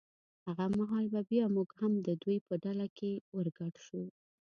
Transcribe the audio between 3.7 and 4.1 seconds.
شو.